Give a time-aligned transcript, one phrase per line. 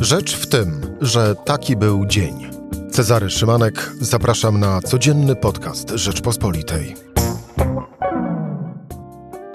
[0.00, 2.50] Rzecz w tym, że taki był dzień.
[2.90, 6.94] Cezary Szymanek, zapraszam na codzienny podcast Rzeczpospolitej.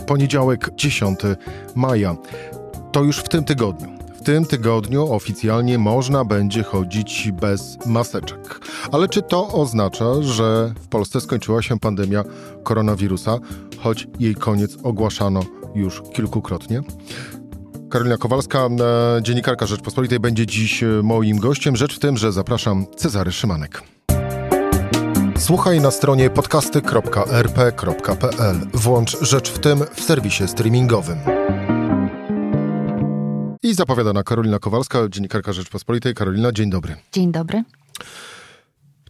[0.08, 1.20] Poniedziałek, 10
[1.76, 2.16] maja.
[2.92, 3.88] To już w tym tygodniu.
[4.16, 8.60] W tym tygodniu oficjalnie można będzie chodzić bez maseczek.
[8.92, 12.24] Ale czy to oznacza, że w Polsce skończyła się pandemia
[12.64, 13.40] koronawirusa,
[13.78, 15.40] choć jej koniec ogłaszano
[15.76, 16.82] już kilkukrotnie?
[17.90, 18.70] Karolina Kowalska, e,
[19.22, 21.76] dziennikarka Rzeczpospolitej, będzie dziś e, moim gościem.
[21.76, 23.84] Rzecz w tym, że zapraszam Cezary Szymanek.
[25.38, 28.56] Słuchaj na stronie podcasty.rp.pl.
[28.74, 31.18] Włącz Rzecz w tym w serwisie streamingowym.
[33.64, 36.14] I zapowiadana Karolina Kowalska, dziennikarka Rzeczpospolitej.
[36.14, 36.96] Karolina, dzień dobry.
[37.12, 37.64] Dzień dobry.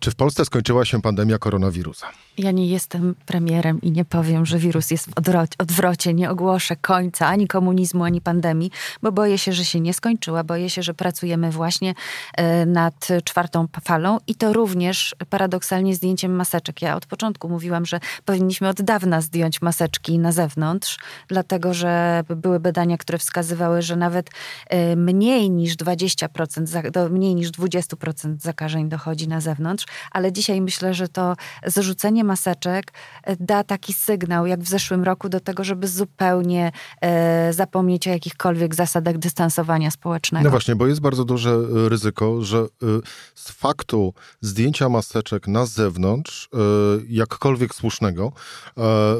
[0.05, 2.07] Czy w Polsce skończyła się pandemia koronawirusa?
[2.37, 5.13] Ja nie jestem premierem i nie powiem, że wirus jest w
[5.59, 6.13] odwrocie.
[6.13, 10.43] Nie ogłoszę końca ani komunizmu, ani pandemii, bo boję się, że się nie skończyła.
[10.43, 11.93] Boję się, że pracujemy właśnie
[12.33, 16.81] e, nad czwartą falą i to również paradoksalnie zdjęciem maseczek.
[16.81, 22.59] Ja od początku mówiłam, że powinniśmy od dawna zdjąć maseczki na zewnątrz, dlatego że były
[22.59, 24.29] badania, które wskazywały, że nawet
[24.69, 30.93] e, mniej niż 20%, do mniej niż 20% zakażeń dochodzi na zewnątrz, ale dzisiaj myślę,
[30.93, 32.93] że to zarzucenie maseczek
[33.23, 38.11] e, da taki sygnał, jak w zeszłym roku, do tego, żeby zupełnie e, zapomnieć o
[38.11, 40.43] jakichkolwiek zasadach dystansowania społecznego.
[40.43, 42.65] No właśnie, bo jest bardzo duże e, ryzyko, że
[43.35, 46.49] z faktu zdjęcia maseczek na zewnątrz,
[47.07, 48.31] jakkolwiek słusznego,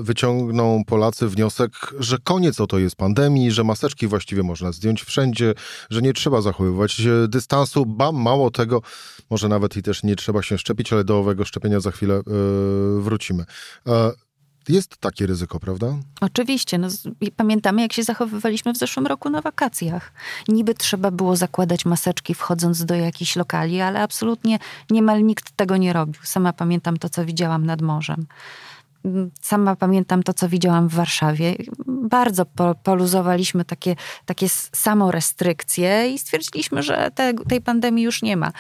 [0.01, 5.53] wyciągną Polacy wniosek, że koniec oto jest pandemii, że maseczki właściwie można zdjąć wszędzie,
[5.89, 8.81] że nie trzeba zachowywać dystansu, ba, mało tego,
[9.29, 12.21] może nawet i też nie trzeba się szczepić, ale do owego szczepienia za chwilę
[12.99, 13.45] wrócimy.
[14.69, 15.87] Jest takie ryzyko, prawda?
[16.21, 16.77] Oczywiście.
[16.77, 16.87] No,
[17.35, 20.13] pamiętamy, jak się zachowywaliśmy w zeszłym roku na wakacjach.
[20.47, 25.93] Niby trzeba było zakładać maseczki wchodząc do jakichś lokali, ale absolutnie niemal nikt tego nie
[25.93, 26.21] robił.
[26.23, 28.25] Sama pamiętam to, co widziałam nad morzem.
[29.41, 31.55] Sama pamiętam to, co widziałam w Warszawie.
[31.87, 32.45] Bardzo
[32.83, 38.51] poluzowaliśmy takie, takie samorestrykcje i stwierdziliśmy, że te, tej pandemii już nie ma.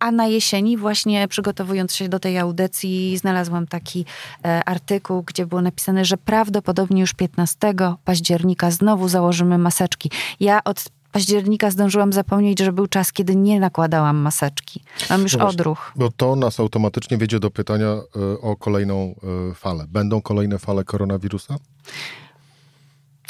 [0.00, 4.04] A na jesieni, właśnie przygotowując się do tej audycji, znalazłam taki
[4.44, 7.74] e, artykuł, gdzie było napisane, że prawdopodobnie już 15
[8.04, 10.10] października znowu założymy maseczki.
[10.40, 14.82] Ja od października zdążyłam zapomnieć, że był czas, kiedy nie nakładałam maseczki.
[15.10, 15.92] Mam już no właśnie, odruch.
[15.96, 19.14] Bo to nas automatycznie wiedzie do pytania y, o kolejną
[19.50, 19.84] y, falę.
[19.88, 21.56] Będą kolejne fale koronawirusa?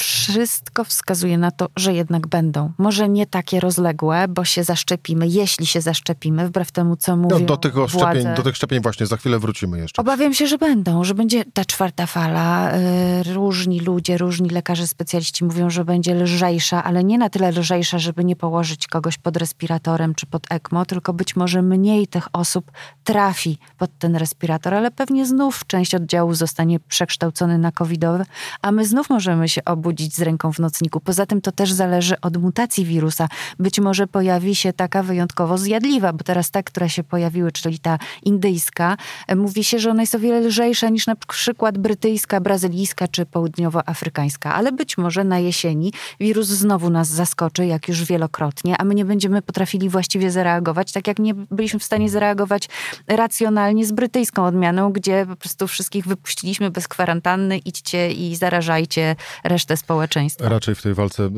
[0.00, 2.72] Wszystko wskazuje na to, że jednak będą.
[2.78, 7.46] Może nie takie rozległe, bo się zaszczepimy, jeśli się zaszczepimy, wbrew temu, co mówią no,
[7.46, 10.02] do, tego szczepień, do tych szczepień właśnie za chwilę wrócimy jeszcze.
[10.02, 12.74] Obawiam się, że będą, że będzie ta czwarta fala.
[12.74, 17.98] Y, różni ludzie, różni lekarze, specjaliści mówią, że będzie lżejsza, ale nie na tyle lżejsza,
[17.98, 22.70] żeby nie położyć kogoś pod respiratorem czy pod ECMO, tylko być może mniej tych osób
[23.04, 28.24] trafi pod ten respirator, ale pewnie znów część oddziału zostanie przekształcony na covidowy,
[28.62, 31.00] a my znów możemy się obudzić z ręką w nocniku.
[31.00, 33.28] Poza tym to też zależy od mutacji wirusa.
[33.58, 37.98] Być może pojawi się taka wyjątkowo zjadliwa, bo teraz ta, która się pojawiły, czyli ta
[38.22, 38.96] indyjska,
[39.26, 43.26] e, mówi się, że ona jest o wiele lżejsza niż na przykład brytyjska, brazylijska czy
[43.26, 44.54] południowoafrykańska.
[44.54, 49.04] Ale być może na jesieni wirus znowu nas zaskoczy, jak już wielokrotnie, a my nie
[49.04, 52.68] będziemy potrafili właściwie zareagować, tak jak nie byliśmy w stanie zareagować
[53.08, 59.76] racjonalnie z brytyjską odmianą, gdzie po prostu wszystkich wypuściliśmy bez kwarantanny, idźcie i zarażajcie resztę
[59.80, 60.48] społeczeństwa.
[60.48, 61.28] Raczej w tej walce e,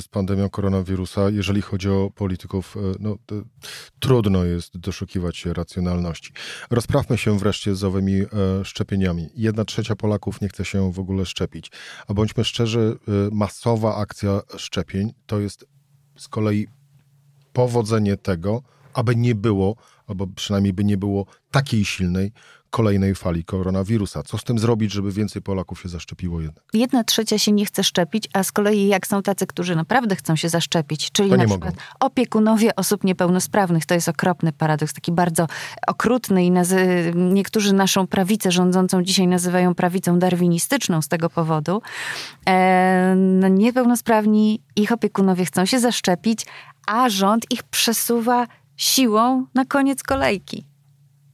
[0.00, 3.16] z pandemią koronawirusa, jeżeli chodzi o polityków, e, no,
[4.00, 6.32] trudno jest doszukiwać się racjonalności.
[6.70, 8.26] Rozprawmy się wreszcie z owymi e,
[8.64, 9.28] szczepieniami.
[9.34, 11.70] Jedna trzecia Polaków nie chce się w ogóle szczepić.
[12.08, 12.98] A bądźmy szczerzy,
[13.32, 15.66] masowa akcja szczepień to jest
[16.16, 16.66] z kolei
[17.52, 18.62] powodzenie tego,
[18.94, 22.32] aby nie było, albo przynajmniej by nie było takiej silnej
[22.70, 24.22] kolejnej fali koronawirusa.
[24.22, 26.64] Co z tym zrobić, żeby więcej Polaków się zaszczepiło jednak?
[26.72, 30.36] Jedna trzecia się nie chce szczepić, a z kolei jak są tacy, którzy naprawdę chcą
[30.36, 31.86] się zaszczepić, czyli to na przykład mogą.
[32.00, 35.46] opiekunowie osób niepełnosprawnych, to jest okropny paradoks, taki bardzo
[35.86, 41.82] okrutny i nazy- niektórzy naszą prawicę rządzącą dzisiaj nazywają prawicą darwinistyczną z tego powodu.
[42.46, 46.46] E, no, niepełnosprawni, ich opiekunowie chcą się zaszczepić,
[46.86, 48.46] a rząd ich przesuwa
[48.76, 50.69] siłą na koniec kolejki.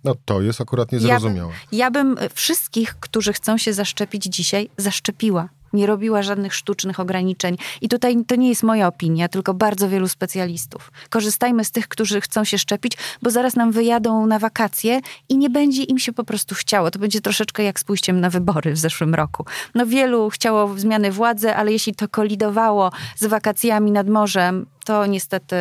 [0.07, 1.53] No to jest akurat niezrozumiałe.
[1.73, 5.49] Ja, ja bym wszystkich, którzy chcą się zaszczepić dzisiaj, zaszczepiła.
[5.73, 7.57] Nie robiła żadnych sztucznych ograniczeń.
[7.81, 10.93] I tutaj to nie jest moja opinia, tylko bardzo wielu specjalistów.
[11.11, 12.93] Korzystajmy z tych, którzy chcą się szczepić,
[13.23, 16.91] bo zaraz nam wyjadą na wakacje i nie będzie im się po prostu chciało.
[16.91, 19.45] To będzie troszeczkę jak z pójściem na wybory w zeszłym roku.
[19.75, 25.57] No wielu chciało zmiany władzy, ale jeśli to kolidowało z wakacjami nad morzem, to niestety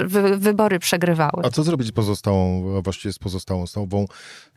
[0.00, 1.42] wy, wybory przegrywały.
[1.44, 4.06] A co zrobić pozostałą, właściwie z pozostałą osobą?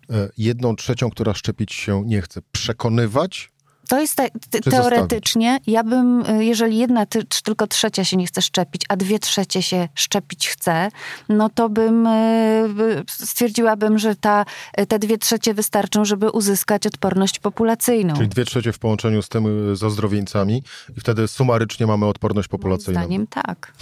[0.09, 2.41] E, jedną trzecią, która szczepić się nie chce.
[2.51, 3.51] Przekonywać,
[3.87, 8.27] to jest te, te, teoretycznie, ja bym, y, jeżeli jedna ty, tylko trzecia się nie
[8.27, 10.89] chce szczepić, a dwie trzecie się szczepić chce,
[11.29, 14.45] no to bym y, stwierdziłabym, że ta,
[14.87, 18.15] te dwie trzecie wystarczą, żeby uzyskać odporność populacyjną.
[18.15, 20.63] Czyli dwie trzecie w połączeniu z tym y, z ozdrowieńcami
[20.97, 22.99] i wtedy sumarycznie mamy odporność populacyjną.
[22.99, 23.73] Moim zdaniem tak.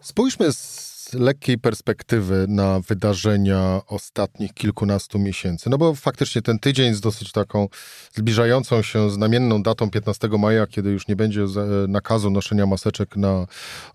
[0.00, 5.70] Spójrzmy z lekkiej perspektywy na wydarzenia ostatnich kilkunastu miesięcy.
[5.70, 7.68] No bo faktycznie ten tydzień z dosyć taką
[8.14, 11.44] zbliżającą się znamienną datą 15 maja, kiedy już nie będzie
[11.88, 13.46] nakazu noszenia maseczek na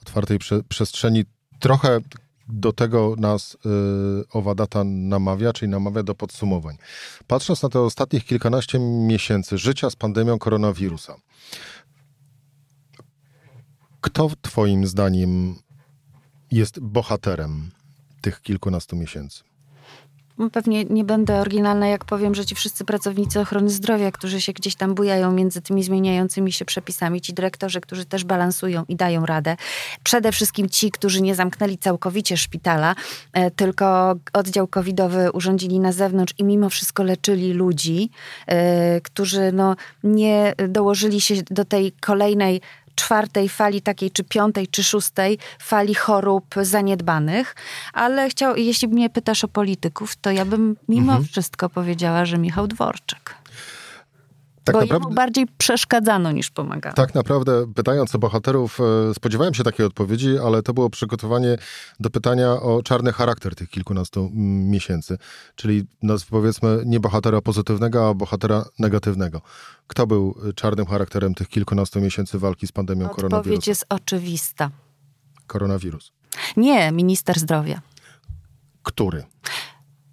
[0.02, 1.26] otwartej prze przestrzeni,
[1.60, 2.00] trochę
[2.50, 3.58] do tego nas y,
[4.34, 6.78] owa data namawia, czyli namawia do podsumowań.
[7.28, 11.16] Patrząc na te ostatnich kilkanaście miesięcy życia z pandemią koronawirusa,
[14.02, 15.56] kto Twoim zdaniem
[16.52, 17.72] jest bohaterem
[18.22, 19.44] tych kilkunastu miesięcy?
[20.40, 24.54] No, pewnie nie będę oryginalna, jak powiem, że ci wszyscy pracownicy ochrony zdrowia, którzy się
[24.54, 29.26] gdzieś tam bujają między tymi zmieniającymi się przepisami, ci dyrektorzy, którzy też balansują i dają
[29.26, 29.58] radę.
[30.04, 32.96] Przede wszystkim ci, którzy nie zamknęli całkowicie szpitala,
[33.34, 38.10] e, tylko oddział covidowy urządzili na zewnątrz i mimo wszystko leczyli ludzi,
[38.48, 42.62] e, którzy no, nie dołożyli się do tej kolejnej
[43.00, 47.56] czwartej fali takiej, czy piątej, czy szóstej fali chorób zaniedbanych,
[47.94, 51.26] ale chciał, jeśli mnie pytasz o polityków, to ja bym mimo mhm.
[51.26, 53.39] wszystko powiedziała, że Michał Dworczyk.
[54.72, 56.96] Tak bo naprawdę, jemu bardziej przeszkadzano niż pomagano.
[56.96, 58.80] Tak naprawdę, pytając o bohaterów,
[59.10, 61.58] e, spodziewałem się takiej odpowiedzi, ale to było przygotowanie
[62.00, 65.18] do pytania o czarny charakter tych kilkunastu miesięcy.
[65.56, 69.42] Czyli no, powiedzmy nie bohatera pozytywnego, a bohatera negatywnego.
[69.88, 73.50] Kto był czarnym charakterem tych kilkunastu miesięcy walki z pandemią Odpowiedź koronawirusa?
[73.50, 74.70] Odpowiedź jest oczywista.
[75.48, 76.12] Koronawirus.
[76.58, 77.82] Nie, minister zdrowia.
[78.84, 79.24] Który?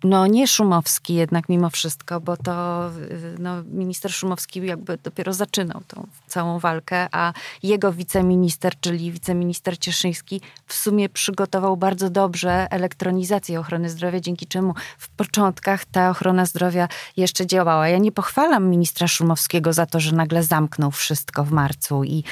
[0.04, 5.80] No nie Szumowski jednak mimo wszystko, bo to y, no, minister Szumowski jakby dopiero zaczynał
[5.88, 7.32] tą całą walkę, a
[7.62, 14.74] jego wiceminister, czyli wiceminister Cieszyński w sumie przygotował bardzo dobrze elektronizację ochrony zdrowia, dzięki czemu
[14.98, 17.88] w początkach ta ochrona zdrowia jeszcze działała.
[17.88, 22.24] Ja nie pochwalam ministra Szumowskiego za to, że nagle zamknął wszystko w marcu i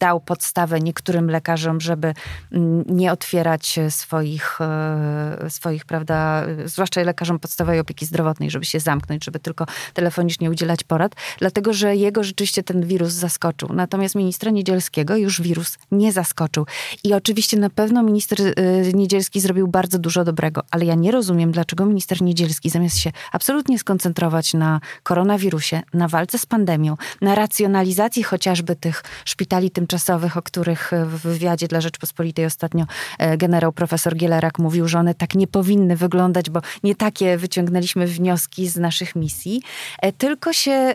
[0.00, 2.14] dał podstawę niektórym lekarzom, żeby
[2.52, 9.24] mm, nie otwierać swoich, e, swoich prawda, zwłaszcza lekarzom podstawowej opieki zdrowotnej, żeby się zamknąć,
[9.24, 13.68] żeby tylko telefonicznie udzielać porad, dlatego że jego rzeczywiście ten wirus zaskoczył.
[13.72, 16.66] Natomiast ministra Niedzielskiego już wirus nie zaskoczył.
[17.04, 18.54] I oczywiście na pewno minister y,
[18.94, 23.78] Niedzielski zrobił bardzo dużo dobrego, ale ja nie rozumiem, dlaczego minister Niedzielski zamiast się absolutnie
[23.78, 30.90] skoncentrować na koronawirusie, na walce z pandemią, na racjonalizacji chociażby tych szpitali tymczasowych, o których
[31.04, 32.84] w wywiadzie dla Rzeczpospolitej ostatnio
[33.18, 37.36] e, generał profesor Gielerak mówił, że one tak nie powinny wyglądać wyglądać, bo nie takie
[37.36, 39.62] wyciągnęliśmy wnioski z naszych misji,
[40.02, 40.94] e, tylko się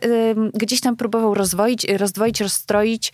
[0.54, 3.14] gdzieś tam próbował rozwoić, rozdwoić, rozstroić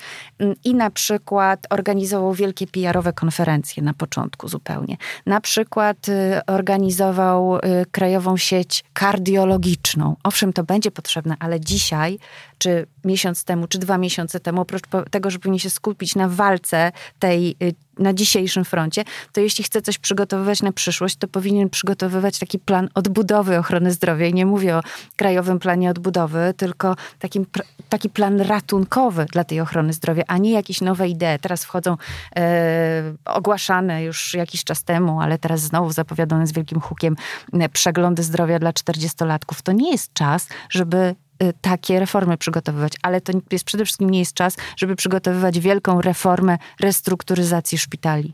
[0.63, 4.97] i na przykład organizował wielkie PR-owe konferencje na początku zupełnie.
[5.25, 6.13] Na przykład y,
[6.47, 7.61] organizował y,
[7.91, 10.15] krajową sieć kardiologiczną.
[10.23, 12.19] Owszem, to będzie potrzebne, ale dzisiaj
[12.57, 14.81] czy miesiąc temu, czy dwa miesiące temu, oprócz
[15.11, 19.03] tego, że powinien się skupić na walce tej y, na dzisiejszym froncie,
[19.33, 24.27] to jeśli chce coś przygotowywać na przyszłość, to powinien przygotowywać taki plan odbudowy ochrony zdrowia.
[24.27, 24.81] I nie mówię o
[25.15, 27.45] krajowym planie odbudowy, tylko takim,
[27.89, 31.39] taki plan ratunkowy dla tej ochrony zdrowia, a nie jakieś nowe idee.
[31.41, 31.97] Teraz wchodzą
[32.35, 37.15] e, ogłaszane już jakiś czas temu, ale teraz znowu zapowiadane z wielkim hukiem
[37.73, 39.61] przeglądy zdrowia dla 40-latków.
[39.63, 41.15] To nie jest czas, żeby
[41.61, 46.57] takie reformy przygotowywać, ale to jest przede wszystkim nie jest czas, żeby przygotowywać wielką reformę
[46.79, 48.33] restrukturyzacji szpitali.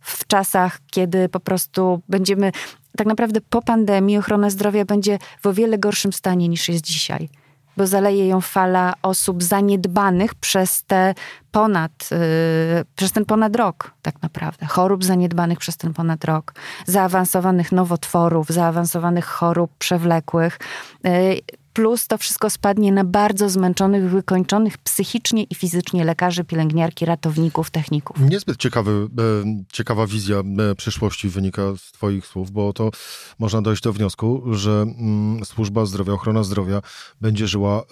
[0.00, 2.52] W czasach, kiedy po prostu będziemy,
[2.96, 7.28] tak naprawdę po pandemii ochrona zdrowia będzie w o wiele gorszym stanie niż jest dzisiaj
[7.76, 11.14] bo zaleje ją fala osób zaniedbanych przez te
[11.52, 14.66] ponad, yy, przez ten ponad rok, tak naprawdę.
[14.66, 16.54] Chorób zaniedbanych przez ten ponad rok,
[16.86, 20.58] zaawansowanych nowotworów, zaawansowanych chorób przewlekłych.
[21.04, 21.10] Yy,
[21.72, 28.20] plus to wszystko spadnie na bardzo zmęczonych, wykończonych psychicznie i fizycznie lekarzy, pielęgniarki, ratowników, techników.
[28.20, 30.36] Niezbyt ciekawy, e, ciekawa wizja
[30.70, 32.90] e, przyszłości wynika z Twoich słów, bo to
[33.38, 36.82] można dojść do wniosku, że mm, służba zdrowia, ochrona zdrowia
[37.20, 37.84] będzie żyła e,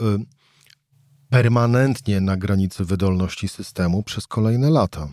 [1.31, 5.09] permanentnie na granicy wydolności systemu przez kolejne lata.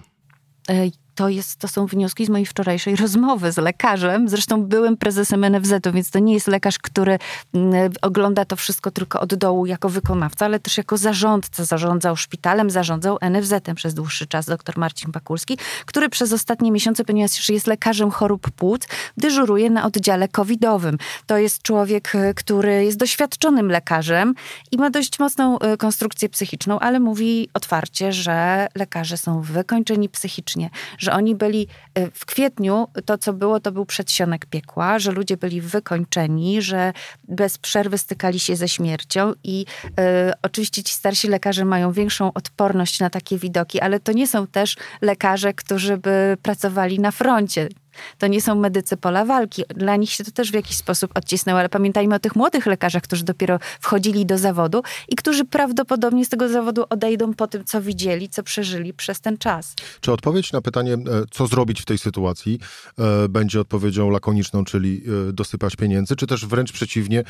[1.15, 5.91] To, jest, to są wnioski z mojej wczorajszej rozmowy z lekarzem, zresztą byłym prezesem NFZ-u,
[5.91, 7.19] więc to nie jest lekarz, który
[7.53, 11.65] mm, ogląda to wszystko tylko od dołu jako wykonawca, ale też jako zarządca.
[11.65, 17.49] Zarządzał szpitalem, zarządzał NFZ-em przez dłuższy czas, dr Marcin Pakulski, który przez ostatnie miesiące, ponieważ
[17.49, 20.97] jest lekarzem chorób płuc, dyżuruje na oddziale covidowym.
[21.25, 24.33] To jest człowiek, e, który jest doświadczonym lekarzem
[24.71, 30.69] i ma dość mocną e, konstrukcję psychiczną, ale mówi otwarcie, że lekarze są wykończeni psychicznie,
[31.05, 35.37] że oni byli e, w kwietniu, to co było, to był przedsionek piekła, że ludzie
[35.37, 36.93] byli wykończeni, że
[37.27, 39.93] bez przerwy stykali się ze śmiercią i y,
[40.41, 44.75] oczywiście ci starsi lekarze mają większą odporność na takie widoki, ale to nie są też
[45.01, 47.69] lekarze, którzy by pracowali na froncie.
[48.17, 49.63] To nie są medycy pola walki.
[49.69, 53.03] Dla nich się to też w jakiś sposób odcisnęło, ale pamiętajmy o tych młodych lekarzach,
[53.03, 57.81] którzy dopiero wchodzili do zawodu i którzy prawdopodobnie z tego zawodu odejdą po tym, co
[57.81, 59.75] widzieli, co przeżyli przez ten czas.
[60.01, 60.97] Czy odpowiedź na pytanie, e,
[61.31, 62.59] co zrobić w tej sytuacji,
[62.99, 67.23] e, będzie odpowiedzią lakoniczną, czyli e, dosypać pieniędzy, czy też wręcz przeciwnie,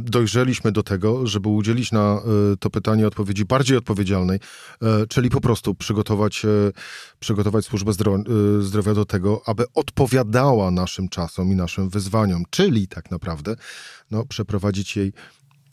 [0.00, 2.22] dojrzeliśmy do tego, żeby udzielić na
[2.60, 4.40] to pytanie odpowiedzi bardziej odpowiedzialnej,
[5.08, 6.42] czyli po prostu przygotować,
[7.20, 7.92] przygotować służbę
[8.60, 13.56] zdrowia do tego, aby odpowiedzieć odpowiadała naszym czasom i naszym wyzwaniom, czyli tak naprawdę
[14.10, 15.12] no, przeprowadzić jej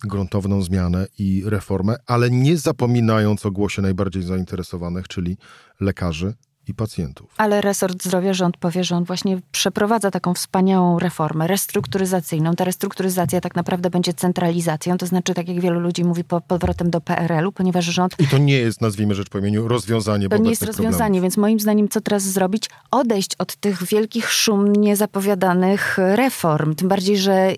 [0.03, 5.37] gruntowną zmianę i reformę, ale nie zapominając o głosie najbardziej zainteresowanych, czyli
[5.79, 6.33] lekarzy,
[6.67, 7.33] i pacjentów.
[7.37, 12.55] Ale resort zdrowia, rząd powie, że on właśnie przeprowadza taką wspaniałą reformę restrukturyzacyjną.
[12.55, 16.89] Ta restrukturyzacja tak naprawdę będzie centralizacją, to znaczy, tak jak wielu ludzi mówi, po, powrotem
[16.89, 18.15] do PRL-u, ponieważ rząd...
[18.19, 21.21] I to nie jest, nazwijmy rzecz po imieniu, rozwiązanie To nie jest rozwiązanie, problemów.
[21.21, 22.69] więc moim zdaniem co teraz zrobić?
[22.91, 26.75] Odejść od tych wielkich, szumnie zapowiadanych reform.
[26.75, 27.53] Tym bardziej, że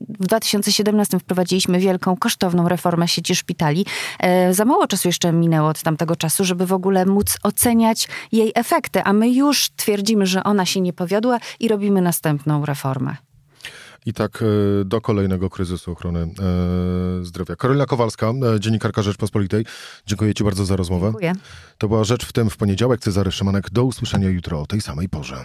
[0.00, 3.86] w 2017 wprowadziliśmy wielką, kosztowną reformę sieci szpitali.
[4.18, 8.51] E, za mało czasu jeszcze minęło od tamtego czasu, żeby w ogóle móc oceniać jej
[8.54, 13.16] efekty, a my już twierdzimy, że ona się nie powiodła i robimy następną reformę.
[14.06, 17.56] I tak e, do kolejnego kryzysu ochrony e, zdrowia.
[17.56, 19.66] Karolina Kowalska, e, dziennikarka Rzeczpospolitej.
[20.06, 21.06] Dziękuję Ci bardzo za rozmowę.
[21.06, 21.32] Dziękuję.
[21.78, 23.00] To była Rzecz w tym w poniedziałek.
[23.00, 23.70] Cezary Szymanek.
[23.70, 25.44] Do usłyszenia jutro o tej samej porze.